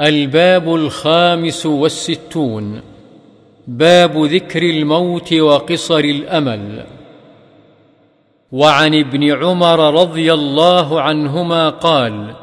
[0.00, 2.80] الباب الخامس والستون.
[3.66, 6.84] باب ذكر الموت وقصر الأمل.
[8.52, 12.34] وعن ابن عمر رضي الله عنهما قال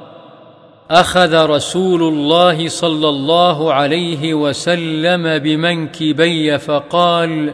[0.92, 7.54] أخذ رسول الله صلى الله عليه وسلم بمنكبي فقال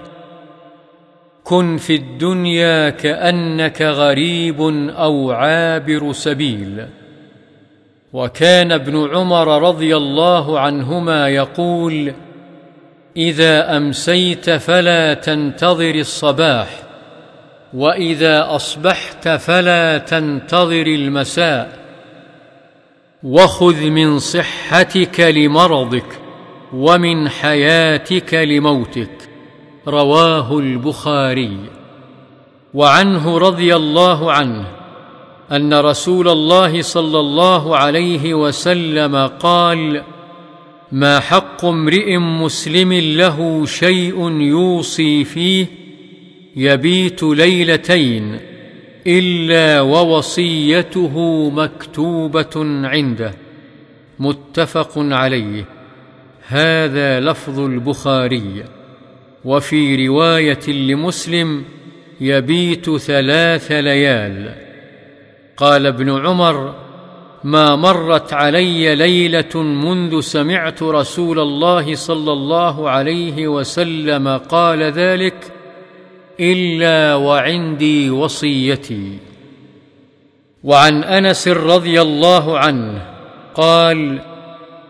[1.44, 6.86] كن في الدنيا كأنك غريب أو عابر سبيل.
[8.14, 12.14] وكان ابن عمر رضي الله عنهما يقول
[13.18, 16.68] إذا أمسيت فلا تنتظر الصباح
[17.74, 21.88] وإذا أصبحت فلا تنتظر المساء
[23.24, 26.20] وخذ من صحتك لمرضك
[26.74, 29.30] ومن حياتك لموتك.
[29.88, 31.58] رواه البخاري.
[32.74, 34.77] وعنه رضي الله عنه
[35.52, 40.04] أن رسول الله صلى الله عليه وسلم قال
[40.92, 45.66] ما حق امرئ مسلم له شيء يوصي فيه
[46.56, 48.40] يبيت ليلتين
[49.08, 52.54] إلا ووصيته مكتوبة
[52.88, 53.34] عنده.
[54.20, 55.66] متفق عليه.
[56.48, 58.64] هذا لفظ البخاري.
[59.46, 61.64] وفي رواية لمسلم
[62.22, 64.67] يبيت ثلاث ليال.
[65.58, 66.76] قال ابن عمر
[67.44, 75.52] ما مرت علي ليلة منذ سمعت رسول الله صلى الله عليه وسلم قال ذلك
[76.40, 79.18] إلا وعندي وصيتي.
[80.64, 83.06] وعن أنس رضي الله عنه
[83.56, 84.22] قال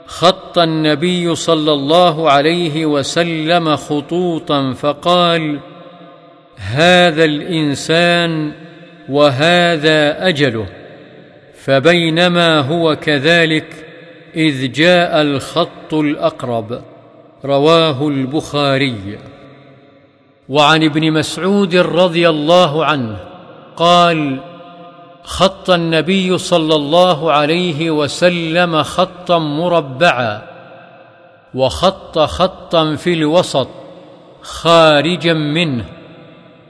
[0.08, 5.60] خط النبي صلى الله عليه وسلم خطوطا فقال
[6.56, 8.67] هذا الإنسان
[9.10, 10.66] وهذا أجله.
[11.64, 13.86] فبينما هو كذلك
[14.36, 16.82] إذ جاء الخط الأقرب
[17.46, 19.20] رواه البخاري.
[20.50, 23.18] وعن ابن مسعود رضي الله عنه
[23.76, 24.40] قال
[25.24, 30.42] خط النبي صلى الله عليه وسلم خطا مربعا
[31.54, 33.68] وخط خطا في الوسط
[34.42, 35.86] خارجا منه.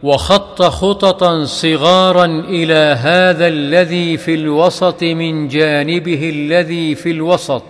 [0.04, 7.64] وخط خططا صغارا إلى هذا الذي في الوسط من جانبه الذي في الوسط.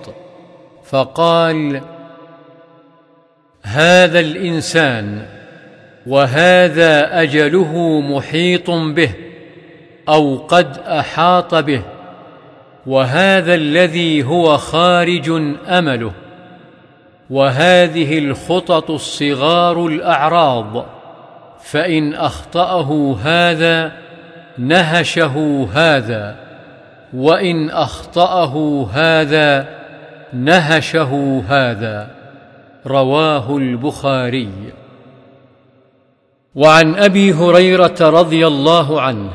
[0.84, 1.82] فقال
[3.64, 5.26] هذا الإنسان
[6.08, 9.10] وهذا أجله محيط به
[10.10, 11.82] أو قد أحاط به
[12.88, 15.30] وهذا الذي هو خارج
[15.68, 16.12] أمله
[17.30, 20.97] وهذه الخطط الصغار الأعراض.
[21.62, 23.92] فإن أخطأه هذا
[24.58, 26.36] نهشه هذا.
[27.14, 29.68] وإن أخطأه هذا
[30.34, 32.08] نهشه هذا.
[32.88, 34.50] رواه البخاري.
[36.56, 39.30] وعن أبي هريرة رضي الله عنه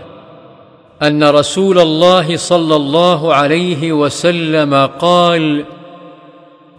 [1.03, 5.65] أن رسول الله صلى الله عليه وسلم قال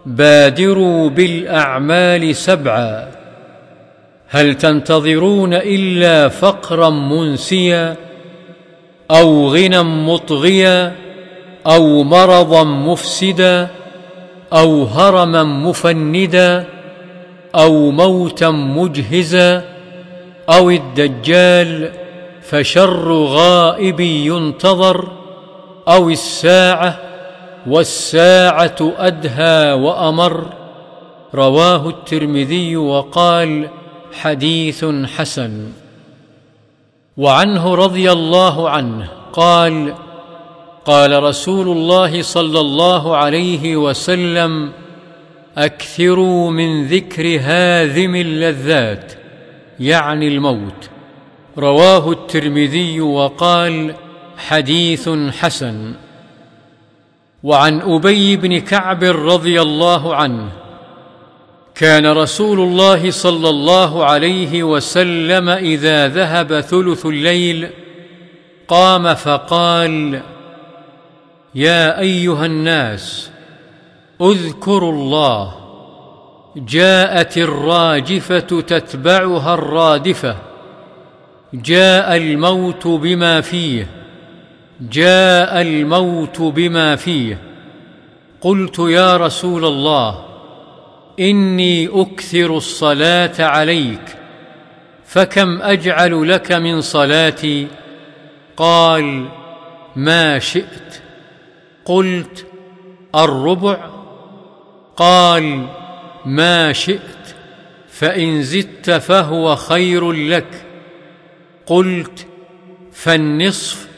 [0.06, 3.23] بادروا بالأعمال سبعا.
[4.34, 7.96] هل تنتظرون إلا فقرا منسيا
[9.10, 10.92] أو غنى مطغيا
[11.66, 13.68] أو مرضا مفسدا
[14.52, 16.64] أو هرما مفندا
[17.54, 19.64] أو موتا مجهزا
[20.48, 21.90] أو الدجال
[22.42, 25.08] فشر غائب ينتظر
[25.88, 26.98] أو الساعة
[27.66, 30.44] والساعة أدهى وأمر
[31.34, 33.68] رواه الترمذي وقال
[34.20, 35.72] حديث حسن.
[37.16, 39.94] وعنه رضي الله عنه قال
[40.84, 44.72] قال رسول الله صلى الله عليه وسلم
[45.56, 49.12] أكثروا من ذكر هاذم اللذات
[49.80, 50.90] يعني الموت.
[51.58, 53.94] رواه الترمذي وقال
[54.36, 55.94] حديث حسن.
[57.42, 60.63] وعن أبي بن كعب رضي الله عنه
[61.74, 67.68] كان رسول الله صلى الله عليه وسلم إذا ذهب ثلث الليل
[68.68, 70.20] قام فقال
[71.54, 73.30] يا أيها الناس
[74.20, 75.54] اذكروا الله
[76.56, 80.36] جاءت الراجفة تتبعها الرادفة
[81.54, 83.86] جاء الموت بما فيه
[84.80, 87.38] جاء الموت بما فيه
[88.40, 90.33] قلت يا رسول الله
[91.20, 94.16] إني أكثر الصلاة عليك
[95.06, 97.66] فكم أجعل لك من صلاتي؟
[98.56, 99.28] قال
[99.96, 101.02] ما شئت.
[101.84, 102.46] قلت
[103.14, 103.90] الربع.
[104.96, 105.66] قال
[106.26, 107.34] ما شئت
[107.88, 110.64] فإن زدت فهو خير لك.
[111.66, 112.26] قلت
[112.92, 113.88] فالنصف.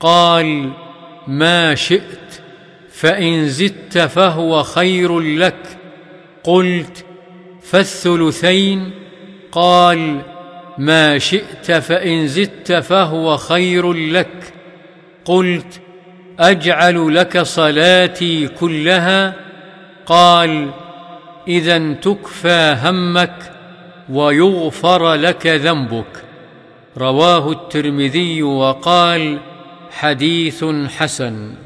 [0.00, 0.72] قال
[1.26, 2.42] ما شئت
[2.90, 5.78] فإن زدت فهو خير لك.
[6.46, 7.04] قلت
[7.62, 8.90] فالثلثين
[9.52, 10.20] قال
[10.78, 14.52] ما شئت فإن زدت فهو خير لك
[15.24, 15.80] قلت
[16.38, 19.34] أجعل لك صلاتي كلها
[20.06, 20.70] قال
[21.48, 23.52] إذا تكفى همك
[24.08, 26.24] ويغفر لك ذنبك
[26.96, 29.38] رواه الترمذي وقال
[29.90, 30.64] حديث
[30.98, 31.65] حسن